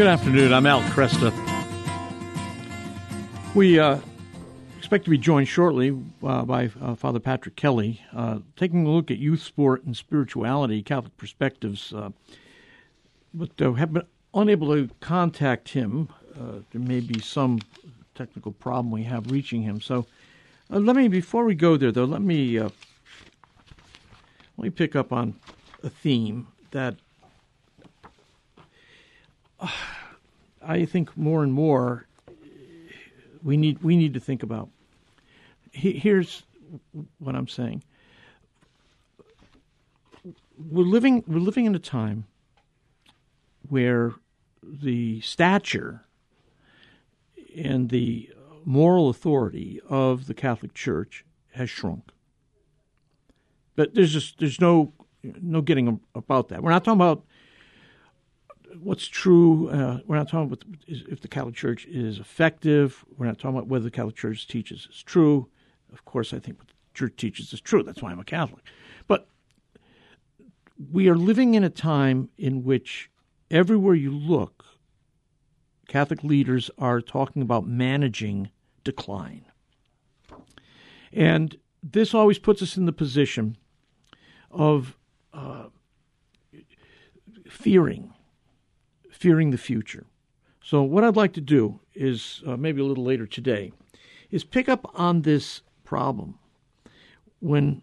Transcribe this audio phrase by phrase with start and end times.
[0.00, 0.54] Good afternoon.
[0.54, 1.30] I'm Al Kresta.
[3.54, 3.98] We uh,
[4.78, 9.10] expect to be joined shortly uh, by uh, Father Patrick Kelly, uh, taking a look
[9.10, 11.92] at youth sport and spirituality, Catholic perspectives.
[11.92, 12.12] Uh,
[13.34, 16.08] but uh, have been unable to contact him.
[16.34, 17.58] there may be some
[18.14, 19.82] technical problem we have reaching him.
[19.82, 20.06] So
[20.70, 22.72] let me, before we go there, though, let me let
[24.56, 25.34] me pick up on
[25.82, 26.94] a theme that
[30.62, 32.06] I think more and more
[33.42, 34.68] we need we need to think about.
[35.72, 36.42] Here's
[37.18, 37.82] what I'm saying.
[40.58, 42.26] We're living we're living in a time
[43.68, 44.12] where
[44.62, 46.04] the stature
[47.56, 48.30] and the
[48.64, 52.10] moral authority of the Catholic Church has shrunk.
[53.76, 56.62] But there's just there's no no getting about that.
[56.62, 57.24] We're not talking about
[58.78, 59.68] what's true.
[59.68, 63.04] Uh, we're not talking about if the Catholic Church is effective.
[63.16, 65.48] We're not talking about whether the Catholic Church teaches is true.
[65.92, 67.82] Of course, I think what the Church teaches is true.
[67.82, 68.64] That's why I'm a Catholic.
[69.06, 69.28] But
[70.90, 73.10] we are living in a time in which
[73.50, 74.64] everywhere you look,
[75.88, 78.50] Catholic leaders are talking about managing
[78.84, 79.44] decline.
[81.12, 83.56] And this always puts us in the position
[84.50, 84.96] of
[85.32, 85.66] uh,
[87.48, 88.12] fearing
[89.20, 90.06] fearing the future.
[90.64, 93.72] So, what I'd like to do is uh, maybe a little later today
[94.30, 96.38] is pick up on this problem.
[97.40, 97.82] When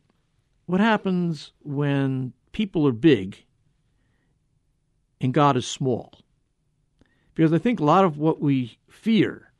[0.65, 3.45] what happens when people are big
[5.21, 6.13] and God is small?
[7.35, 9.51] Because I think a lot of what we fear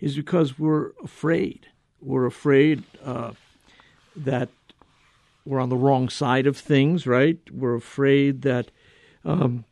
[0.00, 1.68] is because we're afraid.
[2.00, 3.32] We're afraid uh,
[4.16, 4.48] that
[5.44, 7.38] we're on the wrong side of things, right?
[7.50, 8.70] We're afraid that
[9.24, 9.64] um,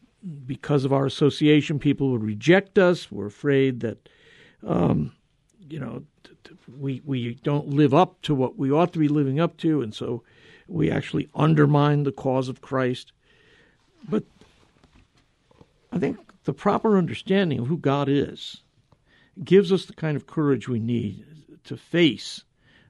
[0.46, 3.10] because of our association, people would reject us.
[3.10, 4.08] We're afraid that,
[4.66, 5.12] um,
[5.68, 9.08] you know, t- t- we we don't live up to what we ought to be
[9.08, 10.22] living up to, and so
[10.66, 13.12] we actually undermine the cause of Christ.
[14.08, 14.24] But
[15.92, 18.62] I think the proper understanding of who God is
[19.42, 21.24] gives us the kind of courage we need
[21.64, 22.44] to face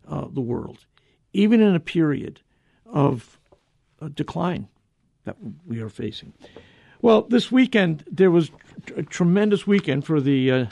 [0.09, 0.87] uh, the world,
[1.33, 2.41] even in a period
[2.87, 3.39] of
[4.01, 4.69] uh, decline
[5.25, 6.33] that we are facing.
[7.05, 8.51] Well, this weekend there was
[8.97, 10.67] a tremendous weekend for the uh,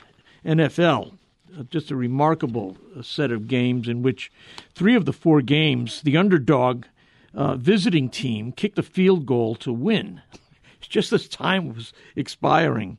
[0.47, 1.13] NFL.
[1.55, 4.33] Uh, just a remarkable uh, set of games in which
[4.75, 6.87] three of the four games, the underdog
[7.35, 10.23] uh, visiting team kicked a field goal to win,
[10.81, 12.97] just as time was expiring.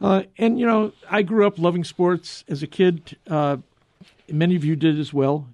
[0.00, 3.16] Uh, and you know, I grew up loving sports as a kid.
[3.30, 3.58] Uh,
[4.28, 5.46] many of you did as well,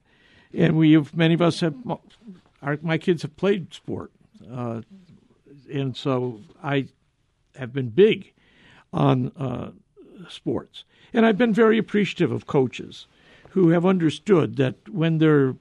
[0.55, 1.75] and we have many of us have.
[2.63, 4.11] Our, my kids have played sport
[5.71, 6.87] and so I
[7.57, 8.33] have been big
[8.93, 9.71] on uh,
[10.29, 10.85] sports.
[11.13, 13.07] And I've been very appreciative of coaches
[13.51, 15.55] who have understood that when they're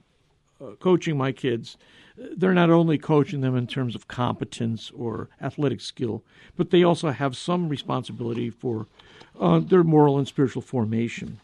[0.60, 1.78] uh, coaching my kids,
[2.16, 6.24] they're not only coaching them in terms of competence or athletic skill,
[6.56, 8.88] but they also have some responsibility for
[9.40, 11.40] uh, their moral and spiritual formation.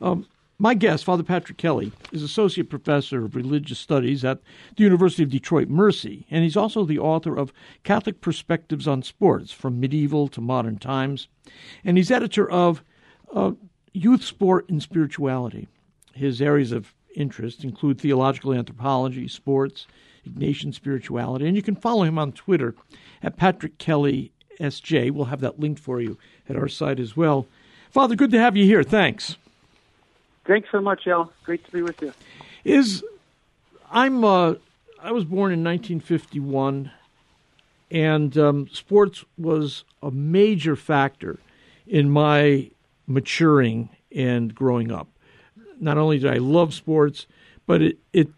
[0.00, 0.26] Um,
[0.60, 4.40] my guest, Father Patrick Kelly, is Associate Professor of Religious Studies at
[4.76, 7.50] the University of Detroit Mercy, and he's also the author of
[7.82, 11.28] Catholic Perspectives on Sports from Medieval to Modern Times.
[11.82, 12.82] And he's editor of
[13.32, 13.52] uh,
[13.94, 15.66] Youth Sport and Spirituality.
[16.12, 19.86] His areas of interest include theological anthropology, sports,
[20.28, 22.74] Ignatian spirituality, and you can follow him on Twitter
[23.22, 25.10] at Patrick Kelly SJ.
[25.10, 26.18] We'll have that linked for you
[26.50, 27.46] at our site as well.
[27.90, 28.82] Father, good to have you here.
[28.82, 29.38] Thanks.
[30.46, 31.32] Thanks so much, Al.
[31.44, 32.12] Great to be with you.
[32.64, 33.04] Is
[33.90, 34.54] I'm uh,
[35.02, 36.90] I was born in 1951,
[37.90, 41.38] and um, sports was a major factor
[41.86, 42.70] in my
[43.06, 45.08] maturing and growing up.
[45.78, 47.26] Not only did I love sports,
[47.66, 48.28] but it, it,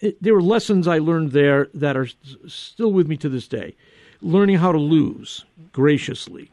[0.00, 2.08] it there were lessons I learned there that are
[2.46, 3.76] still with me to this day.
[4.20, 6.50] Learning how to lose graciously,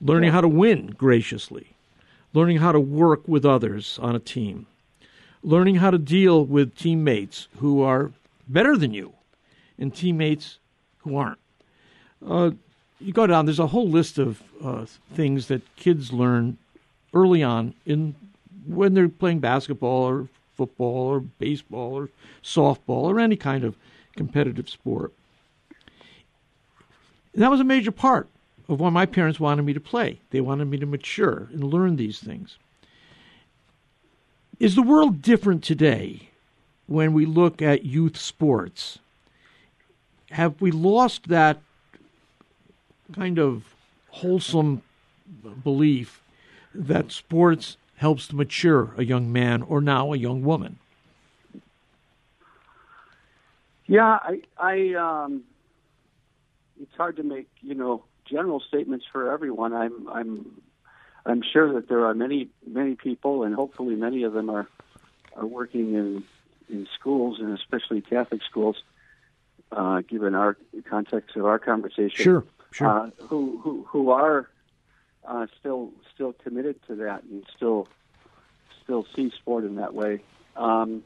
[0.00, 1.73] learning how to win graciously,
[2.34, 4.66] learning how to work with others on a team,
[5.42, 8.10] learning how to deal with teammates who are
[8.46, 9.14] better than you
[9.78, 10.58] and teammates
[10.98, 11.38] who aren't.
[12.26, 12.50] Uh,
[13.00, 14.84] you go down, there's a whole list of uh,
[15.14, 16.58] things that kids learn
[17.12, 18.14] early on in
[18.66, 22.08] when they're playing basketball or football or baseball or
[22.42, 23.76] softball or any kind of
[24.16, 25.12] competitive sport.
[27.32, 28.28] And that was a major part
[28.68, 30.20] of what my parents wanted me to play.
[30.30, 32.58] They wanted me to mature and learn these things.
[34.58, 36.30] Is the world different today
[36.86, 38.98] when we look at youth sports?
[40.30, 41.60] Have we lost that
[43.12, 43.74] kind of
[44.08, 44.82] wholesome
[45.62, 46.22] belief
[46.74, 50.78] that sports helps to mature a young man or now a young woman.
[53.86, 55.42] Yeah, I, I, um,
[56.80, 59.72] it's hard to make you know general statements for everyone.
[59.72, 60.62] I'm, I'm,
[61.26, 64.68] I'm sure that there are many, many people, and hopefully many of them are,
[65.36, 66.24] are working in,
[66.68, 68.82] in schools and especially Catholic schools.
[69.72, 70.56] Uh, given our
[70.88, 74.48] context of our conversation, sure, sure, uh, who, who, who are
[75.24, 77.88] uh, still, still committed to that and still,
[78.84, 80.20] still see sport in that way.
[80.54, 81.02] Um,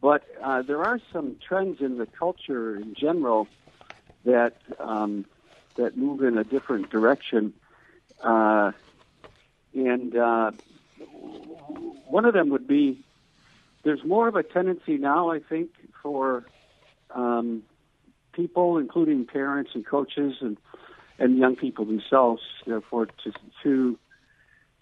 [0.00, 3.46] but uh, there are some trends in the culture in general
[4.24, 5.26] that um,
[5.76, 7.52] that move in a different direction,
[8.22, 8.72] uh,
[9.74, 10.50] and uh,
[12.08, 13.04] one of them would be
[13.82, 15.70] there's more of a tendency now, I think,
[16.02, 16.44] for
[17.14, 17.62] um,
[18.32, 20.56] people, including parents and coaches and
[21.18, 23.32] and young people themselves, therefore, to
[23.62, 23.98] to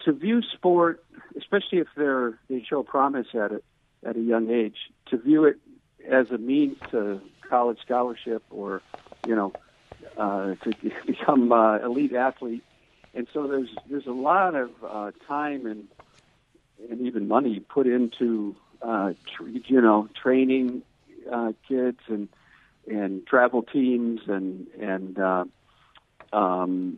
[0.05, 1.03] to view sport,
[1.37, 3.63] especially if they're they show promise at it
[4.05, 4.77] at a young age,
[5.07, 5.57] to view it
[6.09, 7.19] as a means to
[7.49, 8.81] college scholarship or,
[9.27, 9.53] you know,
[10.17, 10.73] uh, to
[11.05, 12.63] become uh, elite athlete.
[13.13, 15.87] And so there's there's a lot of uh, time and
[16.89, 20.81] and even money put into uh, tr- you know training
[21.31, 22.27] uh, kids and
[22.87, 25.45] and travel teams and and uh,
[26.33, 26.97] um,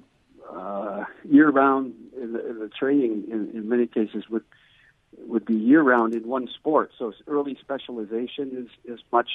[0.52, 4.44] uh, year round the, the training in, in many cases would
[5.20, 6.92] would be year round in one sport.
[6.98, 9.30] So early specialization is is much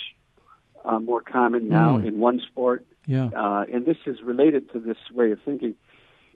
[0.84, 2.06] uh, more common now Mm.
[2.06, 2.84] in one sport.
[3.06, 5.74] yeah, Uh, and this is related to this way of thinking.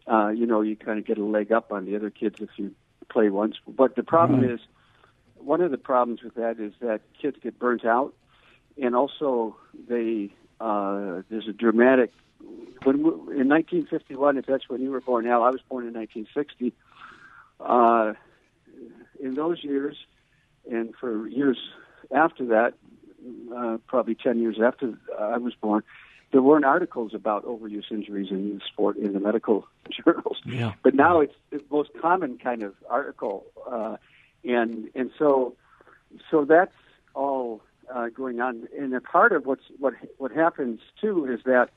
[0.08, 2.50] Uh, you know, you kind of get a leg up on the other kids if
[2.56, 2.74] you
[3.08, 3.56] play once.
[3.68, 4.50] But the problem Right.
[4.52, 4.60] is,
[5.36, 8.14] one of the problems with that is that kids get burnt out,
[8.80, 9.56] and also
[9.88, 12.10] they uh, there's a dramatic.
[12.82, 13.10] When we,
[13.40, 16.72] in 1951, if that's when you were born, Al, I was born in 1960.
[17.60, 18.14] Uh,
[19.20, 19.96] in those years,
[20.70, 21.58] and for years
[22.10, 22.74] after that,
[23.54, 25.82] uh, probably 10 years after I was born,
[26.32, 29.66] there weren't articles about overuse injuries in sport in the medical
[30.04, 30.38] journals.
[30.44, 30.72] yeah.
[30.82, 33.96] But now it's the most common kind of article, uh,
[34.44, 35.54] and and so
[36.30, 36.74] so that's
[37.14, 37.62] all
[37.94, 38.68] uh, going on.
[38.78, 41.70] And a part of what's what what happens too is that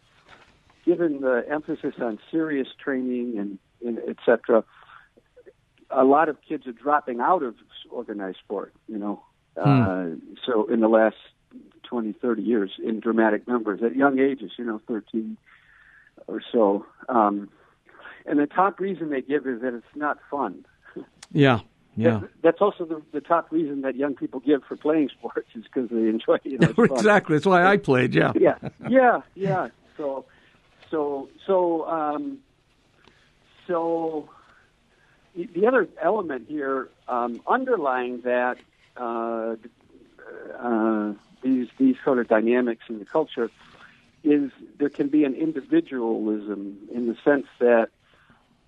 [0.85, 4.63] given the emphasis on serious training and, and et cetera,
[5.91, 7.55] a lot of kids are dropping out of
[7.91, 8.73] organized sport.
[8.87, 9.23] You know,
[9.55, 10.07] uh,
[10.45, 11.17] so in the last
[11.89, 14.51] 20, 30 years, in dramatic numbers at young ages.
[14.57, 15.37] You know, 13
[16.27, 16.85] or so.
[17.07, 17.49] Um,
[18.25, 20.65] and the top reason they give is that it's not fun.
[21.31, 21.61] Yeah,
[21.95, 22.19] yeah.
[22.19, 25.63] That- That's also the, the top reason that young people give for playing sports is
[25.63, 26.45] because they enjoy it.
[26.45, 27.35] You know, it's exactly.
[27.37, 28.13] That's why I played.
[28.13, 28.33] Yeah.
[28.39, 28.55] yeah,
[28.87, 29.69] yeah, yeah.
[29.97, 30.25] So,
[30.91, 32.39] so, so, um,
[33.67, 34.29] so,
[35.35, 38.57] the the other element here, um, underlying that,
[38.97, 39.55] uh,
[40.59, 41.13] uh,
[42.03, 43.49] sort of dynamics in the culture,
[44.23, 47.89] is there can be an individualism in the sense that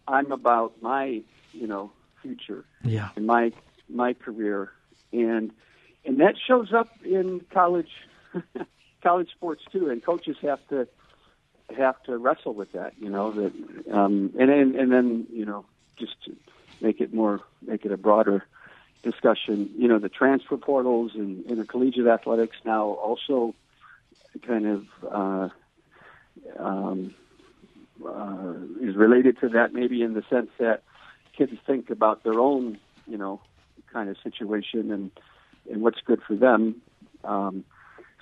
[0.07, 1.21] I'm about my,
[1.53, 1.91] you know,
[2.21, 3.09] future Yeah.
[3.15, 3.51] in my
[3.89, 4.71] my career,
[5.11, 5.51] and
[6.05, 7.91] and that shows up in college
[9.03, 9.89] college sports too.
[9.89, 10.87] And coaches have to
[11.75, 13.31] have to wrestle with that, you know.
[13.31, 13.53] That
[13.93, 15.65] um, and then and then you know
[15.97, 16.35] just to
[16.79, 18.43] make it more make it a broader
[19.03, 19.69] discussion.
[19.77, 23.55] You know, the transfer portals and intercollegiate athletics now also
[24.45, 25.49] kind of uh,
[26.59, 27.13] um,
[28.05, 30.83] uh, is related to that, maybe in the sense that
[31.37, 32.77] kids think about their own,
[33.07, 33.41] you know,
[33.91, 35.11] kind of situation and
[35.69, 36.81] and what's good for them.
[37.23, 37.63] Um,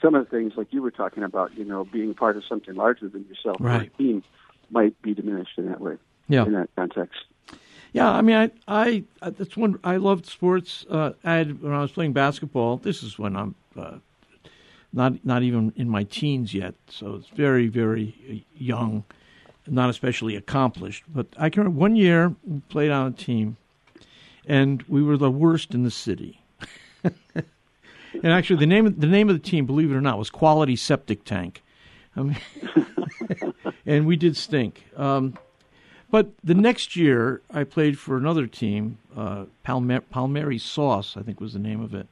[0.01, 2.75] some of the things like you were talking about, you know, being part of something
[2.75, 3.97] larger than yourself, or a Right.
[3.97, 4.23] team,
[4.69, 5.97] might be diminished in that way.
[6.27, 6.45] Yeah.
[6.45, 7.19] In that context.
[7.91, 10.85] Yeah, I mean, I, I, that's one I loved sports.
[10.89, 12.77] Uh, I had when I was playing basketball.
[12.77, 13.97] This is when I'm uh,
[14.93, 19.05] not not even in my teens yet, so it's very very young,
[19.67, 21.03] not especially accomplished.
[21.07, 23.57] But I can remember one year we played on a team,
[24.45, 26.43] and we were the worst in the city.
[27.03, 30.29] and actually, the name of, the name of the team, believe it or not, was
[30.29, 31.63] Quality Septic Tank.
[32.15, 32.37] I mean,
[33.85, 34.85] and we did stink.
[34.95, 35.37] Um,
[36.11, 41.39] but the next year, I played for another team, uh, Palmer- Palmieri Sauce, I think
[41.39, 42.07] was the name of it,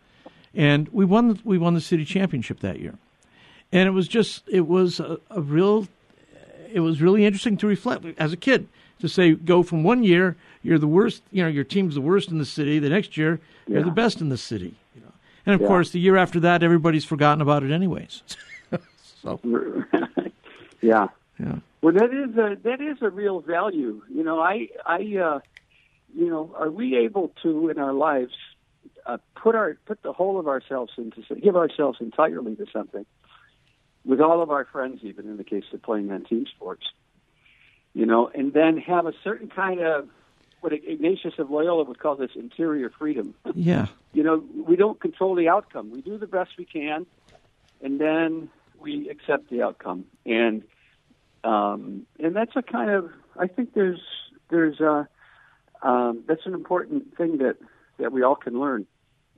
[0.54, 1.30] and we won.
[1.30, 2.96] The, we won the city championship that year,
[3.72, 5.88] and it was just it was a, a real.
[6.72, 8.68] It was really interesting to reflect as a kid
[9.00, 12.30] to say go from one year you're the worst, you know, your team's the worst
[12.30, 12.78] in the city.
[12.80, 13.86] The next year you're Yeah.
[13.86, 15.12] the best in the city, you know.
[15.46, 15.68] And of Yeah.
[15.68, 18.22] course, the year after that, everybody's forgotten about it anyways.
[19.22, 19.40] so
[20.82, 21.08] yeah.
[21.40, 21.56] Yeah.
[21.82, 24.02] Well, that is a that is a real value.
[24.10, 25.40] You know, I I uh,
[26.14, 28.34] you know, are we able to in our lives
[29.06, 33.06] uh, put our put the whole of ourselves into give ourselves entirely to something
[34.06, 36.86] with all of our friends, even in the case of playing on team sports,
[37.94, 40.08] you know, and then have a certain kind of
[40.62, 43.36] what Ignatius of Loyola would call this interior freedom.
[43.54, 43.88] Yeah.
[44.14, 45.92] you know, we don't control the outcome.
[45.92, 47.06] We do the best we can,
[47.82, 50.06] and then we accept the outcome.
[50.26, 50.64] And
[51.44, 54.02] um, and that's a kind of I think there's
[54.50, 55.08] there's a
[55.84, 57.58] um, that's an important thing that
[58.00, 58.86] that we all can learn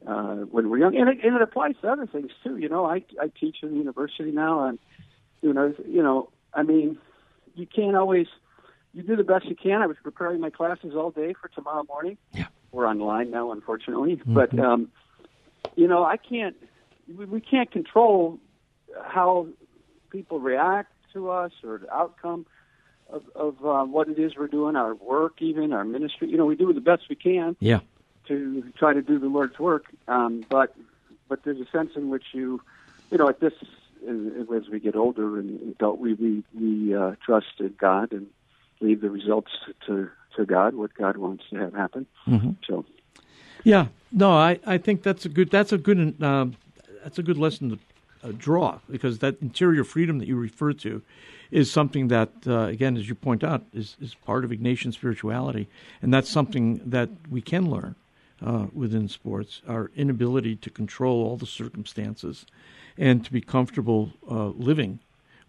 [0.07, 2.57] uh, when we're young, and it, and it applies to other things too.
[2.57, 4.79] You know, I I teach in the university now, and
[5.41, 6.97] you know, you know, I mean,
[7.55, 8.27] you can't always
[8.93, 9.81] you do the best you can.
[9.81, 12.17] I was preparing my classes all day for tomorrow morning.
[12.33, 12.47] Yeah.
[12.71, 14.33] We're online now, unfortunately, Mm-hmm.
[14.33, 14.89] but um,
[15.75, 16.55] you know, I can't.
[17.07, 18.39] We, we can't control
[19.03, 19.47] how
[20.09, 22.45] people react to us or the outcome
[23.09, 26.29] of, of uh, what it is we're doing, our work, even our ministry.
[26.29, 27.79] You know, we do the best we can Yeah.
[28.27, 29.85] to try to do the Lord's work.
[30.07, 30.75] Um, but
[31.27, 32.61] but there's a sense in which you,
[33.11, 33.53] you know, at this
[34.07, 38.27] as we get older and adult, we we, we uh, trust in God and
[38.79, 39.51] leave the results
[39.87, 42.05] to to God, what God wants to have happen.
[42.27, 42.55] Mhm.
[42.67, 42.85] So
[43.63, 46.55] Yeah, no, I, I think that's a good that's a good um,
[47.03, 47.79] that's a good lesson to
[48.23, 51.01] uh, draw because that interior freedom that you refer to
[51.51, 55.67] is something that uh, again, as you point out, is is part of Ignatian spirituality,
[56.01, 57.95] and that's something that we can learn
[58.45, 59.61] uh, within sports.
[59.67, 62.45] Our inability to control all the circumstances
[62.97, 64.99] and to be comfortable uh, living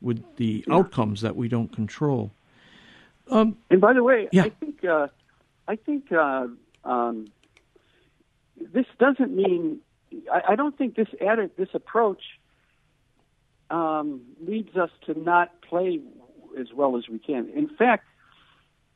[0.01, 2.31] with the outcomes that we don't control.
[3.29, 4.45] Um, And by the way, Yeah.
[4.45, 5.09] I think uh,
[5.69, 6.47] I think uh,
[6.85, 7.29] um,
[8.57, 9.81] this doesn't mean
[10.33, 12.40] I, I don't think this added this approach
[13.71, 16.01] um, leads us to not play
[16.59, 17.49] as well as we can.
[17.51, 18.05] In fact,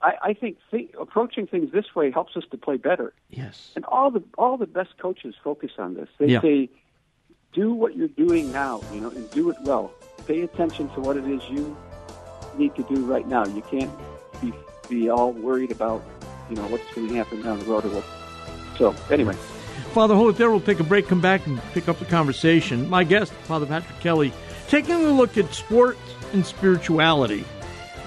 [0.02, 3.12] I, I think th- approaching things this way helps us to play better.
[3.30, 3.70] yes.
[3.76, 6.08] And all the all the best coaches focus on this.
[6.18, 6.40] They Yeah.
[6.42, 6.68] say,
[7.52, 9.92] do what you're doing now, you know, and do it well.
[10.26, 11.76] Pay attention to what it is you
[12.58, 13.46] need to do right now.
[13.46, 13.90] You can't
[14.40, 14.52] be
[14.88, 16.02] be all worried about,
[16.50, 18.04] you know, what's going to happen down the road or what.
[18.76, 19.34] So anyway,
[19.94, 22.90] Father Holt, there we'll take a break, come back, and pick up the conversation.
[22.90, 24.32] My guest, Father Patrick Kelly,
[24.68, 26.00] taking a look at sports
[26.33, 27.44] and spirituality.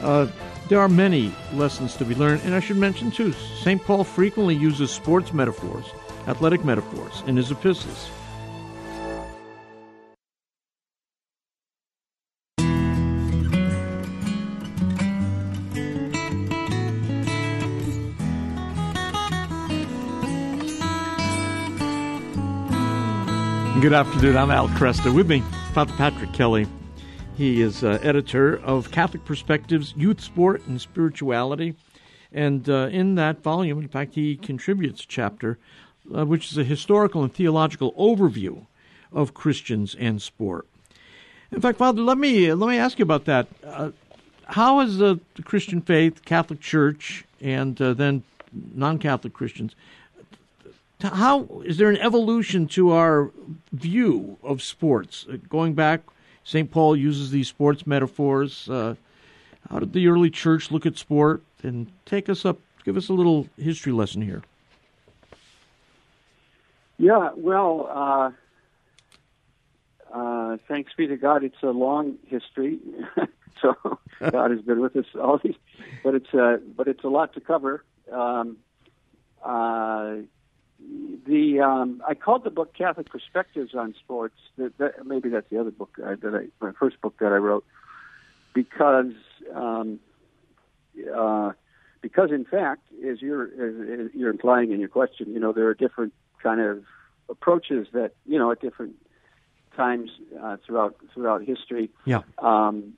[0.01, 0.27] Uh,
[0.69, 3.81] there are many lessons to be learned, and I should mention too, St.
[3.81, 5.85] Paul frequently uses sports metaphors,
[6.27, 8.09] athletic metaphors, in his epistles.
[23.87, 24.35] Good afternoon.
[24.35, 25.15] I'm Al Kresta.
[25.15, 25.39] With me,
[25.71, 26.67] Father Patrick Kelly.
[27.37, 31.73] He is uh, editor of Catholic Perspectives, Youth Sport and Spirituality.
[32.33, 35.57] And uh, in that volume, in fact, he contributes a chapter
[36.13, 38.65] uh, which is a historical and theological overview
[39.13, 40.67] of Christians and sport.
[41.49, 43.47] In fact, Father, let me let me ask you about that.
[43.63, 43.91] Uh,
[44.47, 49.75] how has the, the Christian faith, Catholic Church, and uh, then non-Catholic Christians
[51.01, 53.31] how is there an evolution to our
[53.71, 55.25] view of sports?
[55.31, 56.01] Uh, going back,
[56.43, 56.69] St.
[56.71, 58.69] Paul uses these sports metaphors.
[58.69, 58.95] Uh,
[59.69, 61.43] how did the early church look at sport?
[61.63, 64.43] And take us up, give us a little history lesson here.
[66.97, 68.31] yeah, well, uh,
[70.13, 72.79] uh, thanks be to God, it's a long history.
[73.61, 73.75] so
[74.31, 75.55] God has been with us all these,
[76.03, 77.83] but it's uh, but it's a lot to cover.
[78.11, 78.57] Um,
[79.43, 80.15] uh,
[81.25, 84.35] the um, I called the book Catholic Perspectives on Sports.
[84.57, 87.37] That, that, maybe that's the other book uh, that I, my first book that I
[87.37, 87.65] wrote,
[88.53, 89.13] because
[89.53, 89.99] um,
[91.15, 91.51] uh,
[92.01, 95.67] because in fact, as you're as, as you're implying in your question, you know there
[95.67, 96.83] are different kind of
[97.29, 98.95] approaches that you know at different
[99.75, 100.09] times
[100.41, 101.89] uh, throughout throughout history.
[102.05, 102.21] Yeah.
[102.39, 102.93] Um,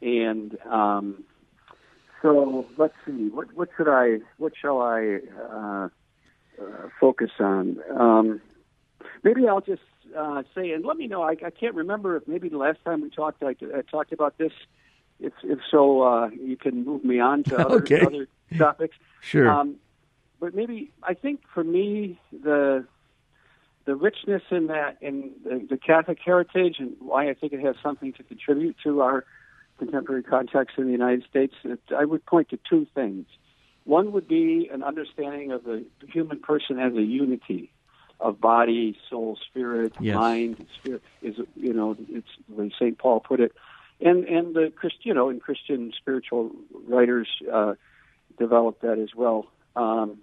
[0.00, 1.24] and um,
[2.22, 3.28] so let's see.
[3.28, 5.18] What what should I what shall I
[5.50, 5.88] uh,
[6.60, 7.78] uh, focus on?
[7.96, 8.40] Um,
[9.22, 9.82] maybe I'll just
[10.16, 11.22] uh, say, and let me know.
[11.22, 14.38] I, I can't remember if maybe the last time we talked, I, I talked about
[14.38, 14.52] this.
[15.20, 18.00] If if so, uh, you can move me on to other, Okay.
[18.00, 18.96] other topics.
[19.20, 19.48] Sure.
[19.48, 19.76] Um,
[20.40, 22.86] but maybe I think for me the
[23.84, 27.74] the richness in that in the, the Catholic heritage and why I think it has
[27.82, 29.24] something to contribute to our
[29.78, 33.26] contemporary context in the United States, it, I would point to two things.
[33.88, 37.72] One would be an understanding of the human person as a unity
[38.20, 40.14] of body, soul, spirit, Yes.
[40.14, 41.02] mind, spirit.
[41.22, 43.52] Is you know, it's the way Saint Paul put it.
[43.98, 46.50] and and the Christ, you know, and Christian spiritual
[46.86, 47.74] writers uh,
[48.38, 49.46] developed that as well.
[49.74, 50.18] Um,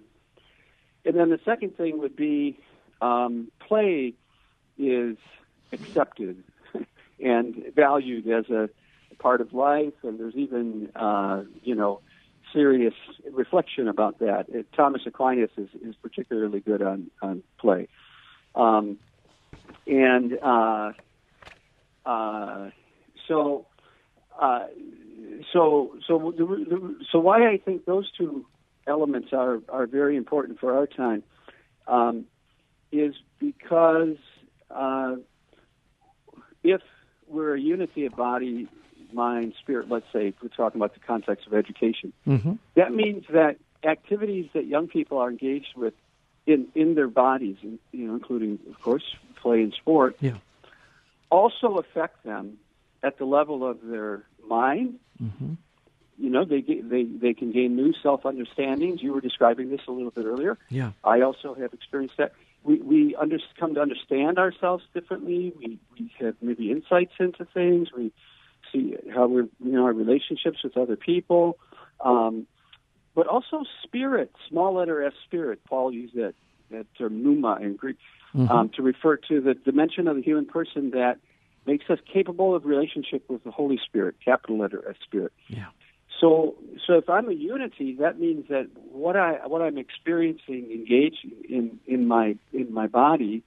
[1.04, 2.60] and then the second thing would be
[3.00, 4.14] um, play
[4.78, 5.16] is
[5.72, 6.44] accepted
[7.20, 8.68] and valued as a
[9.18, 12.00] part of life, and there's even uh, you know
[12.56, 12.94] serious
[13.30, 14.46] reflection about that.
[14.48, 17.88] It, Thomas Aquinas is, is particularly good on on play,
[18.54, 18.98] um,
[19.86, 20.92] and uh,
[22.06, 22.70] uh,
[23.28, 23.66] so.
[24.38, 24.66] Uh,
[25.52, 28.44] so, so, the, the, so why I think those two
[28.86, 31.22] elements are are very important for our time
[31.86, 32.26] um,
[32.92, 34.16] is because
[34.70, 35.16] uh,
[36.62, 36.82] if
[37.28, 38.68] we're a unity of body,
[39.16, 42.52] mind, spirit, let's say, we're talking about the context of education, mm-hmm.
[42.74, 45.94] that means that activities that young people are engaged with
[46.46, 49.02] in, in their bodies, you know, including, of course,
[49.36, 50.36] play and sport, yeah.
[51.30, 52.58] also affect them
[53.02, 54.98] at the level of their mind.
[55.22, 55.54] Mm-hmm.
[56.18, 59.02] You know, they they they can gain new self understandings.
[59.02, 60.56] You were describing this a little bit earlier.
[60.70, 60.92] Yeah.
[61.04, 62.32] I also have experienced that
[62.66, 65.52] we we under, come to understand ourselves differently.
[65.58, 67.88] We we have maybe insights into things.
[67.96, 68.12] We
[68.76, 71.58] see how we're you know our relationships with other people,
[72.00, 72.46] um,
[73.14, 75.60] but also spirit, small letter S, spirit.
[75.68, 76.34] Paul used that
[76.70, 77.96] that term pneuma in Greek
[78.34, 78.50] mm-hmm.
[78.50, 81.18] um, to refer to the dimension of the human person that
[81.66, 85.32] makes us capable of relationship with the Holy Spirit, capital letter S, spirit.
[85.48, 85.66] Yeah.
[86.20, 86.54] So,
[86.86, 91.78] so if I'm a unity, that means that what I what I'm experiencing, engaging in
[91.86, 93.42] in my in my body,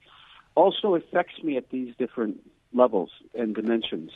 [0.54, 2.40] also affects me at these different
[2.72, 4.12] levels and dimensions.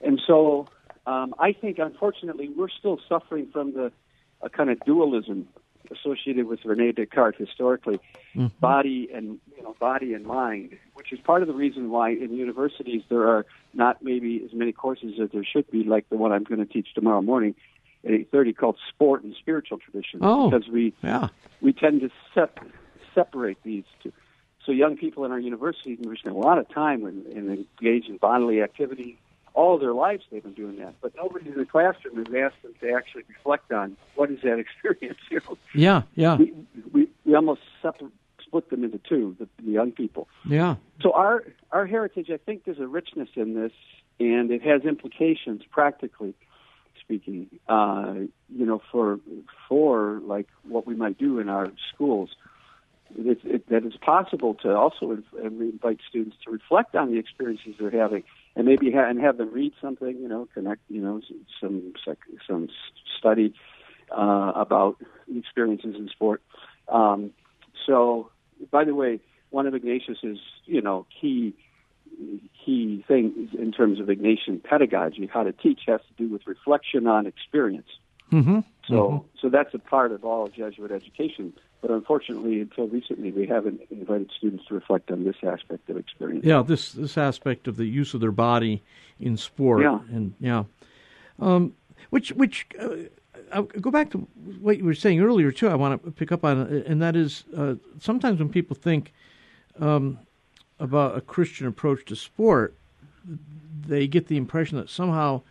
[0.00, 0.66] And so,
[1.06, 3.92] um, I think, unfortunately, we're still suffering from the
[4.42, 5.48] a kind of dualism
[5.90, 7.98] associated with Rene Descartes historically,
[8.34, 8.46] mm-hmm.
[8.60, 12.34] body and you know body and mind, which is part of the reason why in
[12.34, 16.32] universities there are not maybe as many courses as there should be, like the one
[16.32, 17.54] I'm going to teach tomorrow morning
[18.04, 21.28] at 8:30 called Sport and Spiritual Tradition, oh, because we yeah.
[21.60, 22.64] we tend to sep-
[23.14, 24.12] separate these two.
[24.64, 28.16] So young people in our universities we spend a lot of time and engage in
[28.16, 29.18] bodily activity,
[29.54, 32.74] all their lives they've been doing that, but nobody in the classroom has asked them
[32.80, 35.18] to actually reflect on what is that experience.
[35.30, 35.58] You know?
[35.74, 36.36] Yeah, yeah.
[36.36, 36.52] We,
[36.92, 38.12] we, we almost separate,
[38.44, 40.28] split them into two, the, the young people.
[40.44, 40.76] Yeah.
[41.00, 43.72] So our our heritage, I think, there's a richness in this,
[44.18, 46.34] and it has implications practically
[47.00, 47.48] speaking.
[47.68, 48.14] Uh,
[48.48, 49.20] you know, for
[49.68, 52.30] for like what we might do in our schools.
[53.16, 57.90] It, it, that it's possible to also invite students to reflect on the experiences they're
[57.90, 58.24] having
[58.56, 61.20] and maybe ha- and have them read something, you know, connect, you know,
[61.60, 61.92] some
[62.46, 62.68] some
[63.18, 63.54] study
[64.10, 64.96] uh, about
[65.34, 66.42] experiences in sport.
[66.88, 67.30] Um,
[67.86, 68.30] so,
[68.70, 71.54] by the way, one of Ignatius's, you know, key
[72.64, 77.06] key things in terms of Ignatian pedagogy, how to teach, has to do with reflection
[77.06, 77.88] on experience.
[78.32, 78.60] Mm-hmm.
[78.88, 79.26] So, mm-hmm.
[79.40, 81.52] so that's a part of all Jesuit education.
[81.84, 86.42] But unfortunately, until recently, we haven't invited students to reflect on this aspect of experience.
[86.42, 88.82] Yeah, this this aspect of the use of their body
[89.20, 89.82] in sport.
[89.82, 89.98] Yeah.
[90.10, 90.64] and yeah,
[91.38, 91.74] um,
[92.08, 92.88] which which uh,
[93.52, 94.18] I'll go back to
[94.62, 95.68] what you were saying earlier too.
[95.68, 99.12] I want to pick up on, and that is uh, sometimes when people think
[99.78, 100.18] um,
[100.80, 102.72] about a Christian approach to sport,
[103.86, 105.42] they get the impression that somehow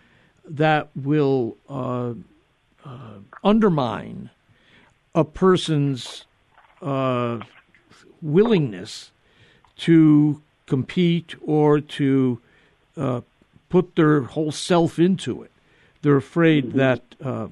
[0.45, 2.15] that will uh,
[2.83, 4.31] uh undermine
[5.15, 6.25] a person's
[6.81, 7.39] uh,
[8.21, 9.11] willingness
[9.77, 12.39] to compete or to
[12.97, 13.21] uh,
[13.69, 15.51] put their whole self into it.
[16.01, 16.77] They're afraid mm-hmm.
[16.77, 17.47] that uh,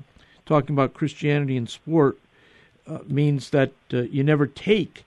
[0.46, 2.18] talking about Christianity in sport
[2.88, 5.06] uh, means that uh, you never take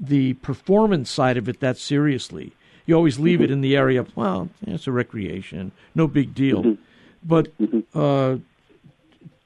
[0.00, 2.52] the performance side of it that seriously.
[2.86, 3.44] You always leave mm-hmm.
[3.44, 6.62] it in the area of, well, it's a recreation, no big deal.
[6.62, 6.82] Mm-hmm.
[7.22, 7.48] But
[7.94, 8.38] uh,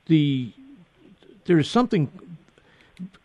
[0.06, 0.52] the
[1.44, 2.10] there's something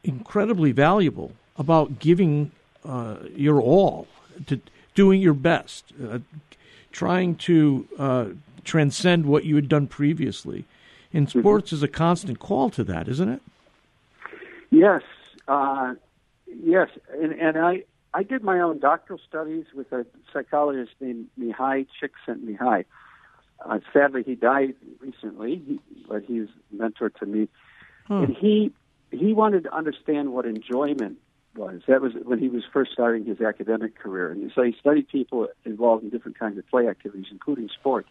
[0.04, 2.52] incredibly valuable about giving
[2.86, 4.08] uh, your all
[4.48, 4.60] to
[4.96, 6.20] doing your best, uh,
[6.92, 8.26] trying to uh,
[8.64, 10.66] transcend what you had done previously.
[11.14, 11.40] And mm-hmm.
[11.40, 13.42] sports is a constant call to that, isn't it?
[14.70, 15.02] Yes,
[15.48, 15.94] uh,
[16.46, 21.88] yes, and, and I I did my own doctoral studies with a psychologist named Mihaly
[22.02, 22.86] Csikszentmihalyi.
[23.66, 27.48] Uh, sadly, he died recently, he, but he's mentor to me,
[28.08, 28.16] huh.
[28.24, 28.72] and he
[29.12, 31.18] he wanted to understand what enjoyment
[31.56, 31.82] was.
[31.88, 35.48] That was when he was first starting his academic career, and so he studied people
[35.66, 38.10] involved in different kinds of play activities, including sports.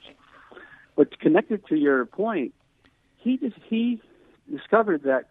[0.97, 2.55] But connected to your point,
[3.19, 4.01] he just, he
[4.51, 5.29] discovered that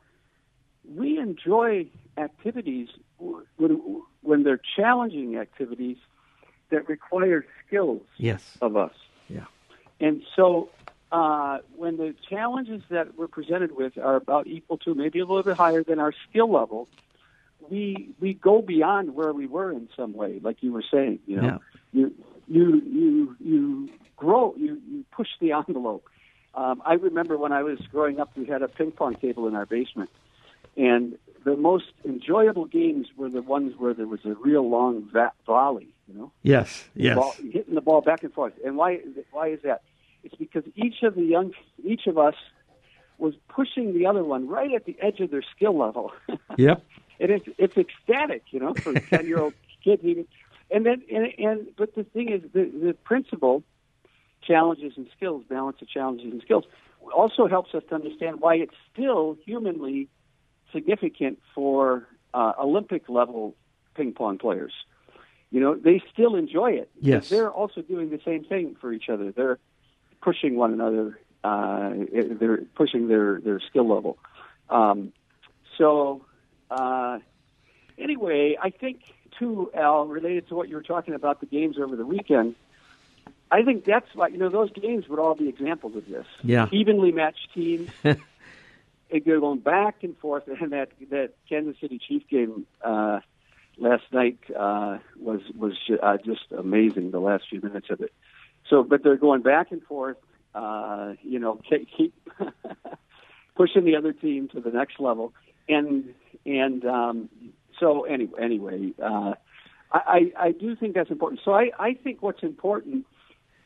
[0.96, 5.98] we enjoy activities when when they're challenging activities
[6.70, 8.42] that require skills yes.
[8.62, 8.94] of us.
[9.30, 9.46] Yeah.
[10.00, 10.70] And so
[11.20, 15.44] uh, when the challenges that we're presented with are about equal to, maybe a little
[15.50, 16.82] bit higher than our skill level,
[17.70, 21.20] we we go beyond where we were in some way, like you were saying.
[21.32, 21.58] You know, Yeah.
[21.98, 22.06] you
[22.56, 22.66] you
[23.00, 26.06] you you grow, you you push the envelope.
[26.54, 29.56] Um, I remember when I was growing up, we had a ping pong table in
[29.56, 30.10] our basement,
[30.78, 35.34] and the most enjoyable games were the ones where there was a real long va-
[35.46, 35.90] volley.
[36.08, 36.70] You know, Yes.
[37.08, 37.16] Yes.
[37.20, 38.54] ball, hitting the ball back and forth.
[38.66, 38.90] And why
[39.32, 39.82] why is that?
[40.26, 42.36] It's because each of the young each of us
[43.18, 46.12] was pushing the other one right at the edge of their skill level.
[46.58, 46.84] Yep.
[47.20, 50.28] and it's it's ecstatic, you know, for a ten year old kid even.
[50.72, 53.64] And then and, and but the thing is the the principle
[54.42, 56.66] challenges and skills, balance of challenges and skills,
[57.16, 60.08] also helps us to understand why it's still humanly
[60.72, 63.56] significant for uh, Olympic level
[63.96, 64.74] ping pong players.
[65.52, 66.90] You know, they still enjoy it.
[67.00, 67.30] Yes.
[67.30, 69.32] They're also doing the same thing for each other.
[69.32, 69.60] They're
[70.26, 71.20] pushing one another.
[71.44, 74.18] Uh, they're pushing their, their skill level.
[74.72, 75.14] Um,
[75.78, 76.26] so,
[76.72, 77.20] uh,
[78.00, 79.04] anyway, I think,
[79.38, 82.56] too, Al, related to what you were talking about, the games over the weekend,
[83.52, 86.26] I think that's why, you know, those games would all be examples of this.
[86.44, 86.68] Yeah.
[86.72, 87.92] Evenly matched teams.
[89.10, 93.20] it going back and forth, and that that Kansas City Chief game uh,
[93.78, 97.12] last night uh, was was uh, just amazing.
[97.12, 98.12] The last few minutes of it.
[98.70, 100.18] So, but they're going back and forth.
[100.54, 102.14] Uh, you know, keep,
[103.56, 105.34] pushing the other team to the next level,
[105.68, 106.14] and
[106.46, 107.30] and um,
[107.80, 109.34] so anyway, anyway, uh,
[109.92, 111.42] I I do think that's important.
[111.44, 113.06] So I I think what's important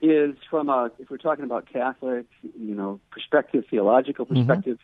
[0.02, 4.78] is from a if we're talking about Catholic, you know, perspective, theological perspective.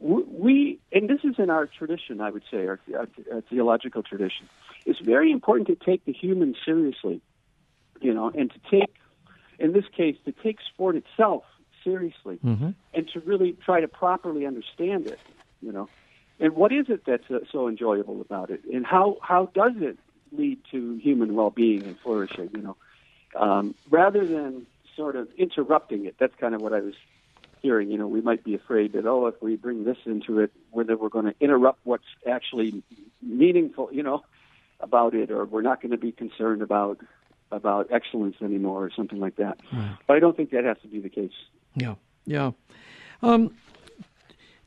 [0.00, 4.02] w We and this is in our tradition, I would say, our, our, our theological
[4.02, 4.48] tradition.
[4.86, 7.20] It's very important to take the human seriously,
[8.00, 8.94] you know, and to take,
[9.58, 11.44] in this case, to take sport itself
[11.84, 12.74] seriously, Mhm.
[12.94, 15.18] and to really try to properly understand it,
[15.62, 15.88] you know.
[16.40, 19.98] And what is it that's uh, so enjoyable about it, and how how does it
[20.32, 22.76] lead to human well-being and flourishing, you know?
[23.36, 24.66] um, rather than
[24.96, 26.16] sort of interrupting it.
[26.18, 26.94] That's kind of what I was
[27.62, 27.90] hearing.
[27.90, 30.96] You know, we might be afraid that oh, if we bring this into it, whether
[30.96, 32.82] we're going to interrupt what's actually
[33.22, 34.24] meaningful, you know,
[34.80, 36.98] about it, or we're not going to be concerned about
[37.50, 39.58] about excellence anymore, or something like that.
[40.06, 41.32] But I don't think that has to be the case.
[41.74, 42.52] Yeah, yeah.
[43.22, 43.54] Um,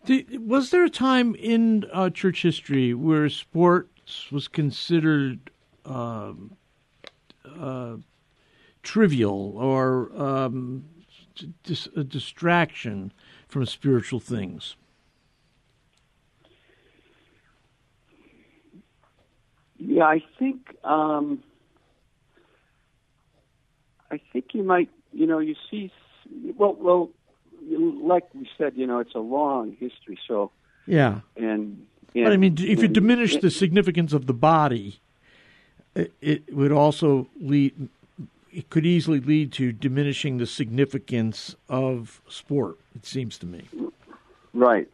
[0.05, 5.51] di- was there a time in uh, church history where sports was considered
[5.85, 6.55] um,
[7.45, 7.97] uh,
[8.83, 10.85] trivial or um,
[11.63, 13.13] dis- a distraction
[13.47, 14.75] from spiritual things?
[19.77, 21.43] Yeah, I think um,
[24.11, 24.89] I think you might.
[25.13, 25.91] You know, you see.
[26.57, 27.09] Well, well,
[27.69, 30.17] like we said, you know, it's a long history.
[30.27, 30.51] So,
[30.85, 34.99] Yeah, and, and but I mean, if you and- diminish the significance of the body,
[35.95, 37.89] it, it would also lead.
[38.53, 42.77] It could easily lead to diminishing the significance of sport.
[42.95, 43.63] It seems to me.
[44.53, 44.89] Right,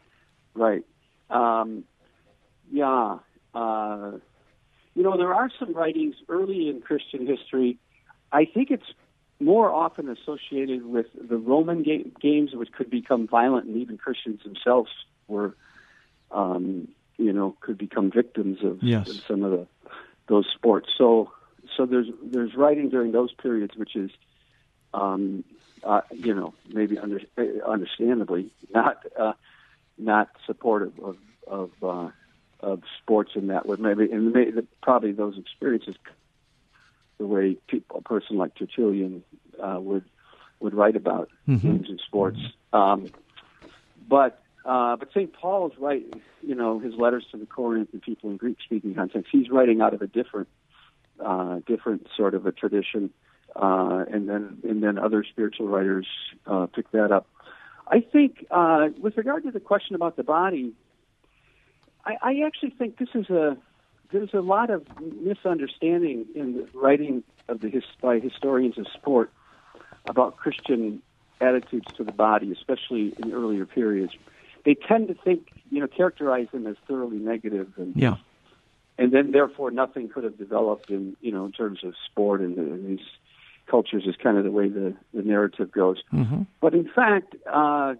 [0.54, 0.84] right.
[1.28, 1.82] Um,
[2.70, 3.18] yeah.
[3.54, 4.12] Uh,
[4.94, 7.78] you know, there are some writings early in Christian history.
[8.30, 8.86] I think it's
[9.40, 14.40] more often associated with the Roman ga- games, which could become violent, and even Christians
[14.42, 14.90] themselves
[15.28, 15.56] were,
[16.30, 19.08] um, you know, could become victims of, Yes.
[19.08, 19.66] of some of the
[20.28, 20.88] those sports.
[20.98, 21.32] So,
[21.76, 24.10] so there's there's writing during those periods, which is,
[24.92, 25.42] um,
[25.82, 27.20] uh, you know, maybe under,
[27.66, 29.32] understandably not uh,
[29.96, 32.10] not supportive of of uh,
[32.60, 33.76] of sports in that way.
[33.78, 35.96] Maybe and maybe, probably those experiences,
[37.18, 39.22] the way people, a person like Tertullian
[39.62, 40.04] uh, would
[40.60, 41.62] would write about Mhm.
[41.62, 42.40] games and sports.
[42.72, 43.06] Um,
[44.08, 45.32] but uh, but St.
[45.32, 46.04] Paul's right,
[46.42, 49.80] you know, his letters to the Corinth and people in Greek speaking context, he's writing
[49.80, 50.48] out of a different
[51.24, 53.10] uh, different sort of a tradition,
[53.56, 56.06] uh, and then and then other spiritual writers
[56.46, 57.26] uh, pick that up.
[57.88, 60.74] I think uh, with regard to the question about the body,
[62.04, 63.56] I, I actually think this is a
[64.12, 64.84] there's a lot of
[65.22, 69.30] misunderstanding in the writing of the his, by historians of sport
[70.06, 71.02] about Christian
[71.40, 74.12] attitudes to the body, especially in earlier periods.
[74.64, 78.16] They tend to think, you know, characterize them as thoroughly negative and Yeah.
[78.98, 82.56] and then therefore nothing could have developed in you know in terms of sport and,
[82.56, 83.06] the, and these
[83.70, 85.98] cultures is kind of the way the, the narrative goes.
[86.10, 87.94] hmm But in fact, uh,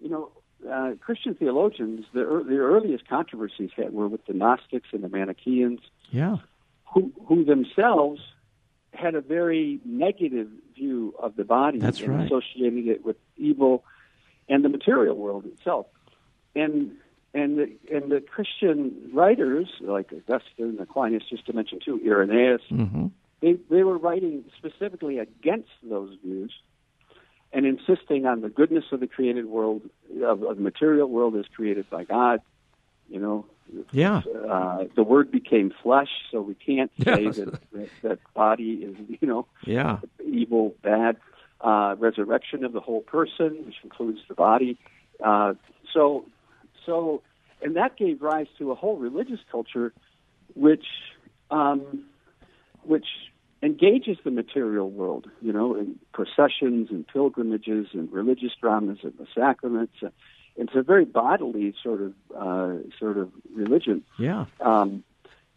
[0.00, 0.30] you know,
[0.68, 5.08] uh, Christian theologians, the, ear- the earliest controversies had were with the Gnostics and the
[5.08, 6.38] Manichaeans, Yeah.
[6.92, 8.20] who, who themselves
[8.92, 12.26] had a very negative view of the body That's and right.
[12.26, 13.84] associated it with evil
[14.48, 15.86] and the material world itself.
[16.54, 16.96] And
[17.32, 23.06] and the, and the Christian writers like Augustine, Aquinas, just to mention two, Irenaeus, hmm
[23.40, 26.52] they they were writing specifically against those views
[27.52, 29.82] and insisting on the goodness of the created world,
[30.24, 32.40] of, of the material world as created by God.
[33.08, 33.46] You know,
[33.92, 34.22] Yeah.
[34.48, 37.34] uh, the Word became flesh, so we can't say Yes.
[37.36, 39.98] that, that that body is you know Yeah.
[40.24, 41.16] evil, bad.
[41.62, 44.78] Uh, resurrection of the whole person, which includes the body.
[45.22, 45.52] Uh,
[45.92, 46.24] so,
[46.86, 47.20] so,
[47.60, 49.92] and that gave rise to a whole religious culture,
[50.54, 50.86] which,
[51.50, 52.06] um,
[52.82, 53.04] which
[53.62, 55.28] engages the material world.
[55.40, 59.94] You know, in processions and pilgrimages and religious dramas and the sacraments.
[60.56, 64.02] It's a very bodily sort of uh, sort of religion.
[64.18, 64.46] Yeah.
[64.60, 65.04] Um,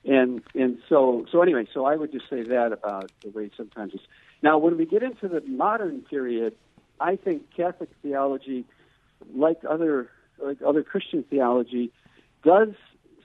[0.06, 3.94] and and so so anyway, so I would just say that about the way sometimes
[3.94, 4.04] it's
[4.42, 6.56] now when we get into the modern period,
[7.00, 8.66] I think Catholic theology,
[9.34, 11.92] like other like other Christian theology,
[12.44, 12.70] does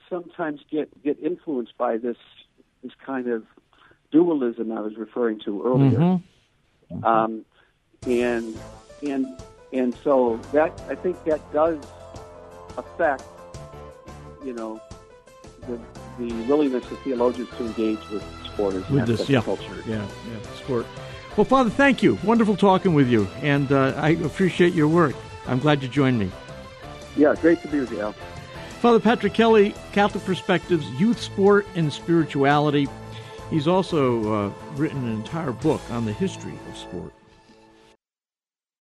[0.09, 2.17] sometimes get get influenced by this
[2.81, 3.43] this kind of
[4.11, 6.19] dualism I was referring to earlier.
[6.91, 7.03] Mhm.
[7.03, 7.45] Um,
[8.07, 8.57] and
[9.07, 9.25] and
[9.71, 11.77] and so that I think that does
[12.77, 13.23] affect,
[14.43, 14.81] you know,
[15.67, 15.79] the
[16.17, 19.41] the willingness of theologians to engage with sport as With this, yeah.
[19.41, 19.63] culture.
[19.87, 19.95] Yeah.
[20.31, 20.51] Yeah.
[20.57, 20.85] Sport.
[21.37, 22.17] Well, Father, thank you.
[22.23, 25.15] Wonderful talking with you, and uh, I appreciate your work.
[25.47, 26.29] I'm glad you joined me.
[27.15, 28.15] Yeah, great to be with you, Al.
[28.81, 32.87] Father Patrick Kelly, Catholic Perspectives, Youth Sport and Spirituality.
[33.49, 37.13] He's also uh, written an entire book on the history of sport.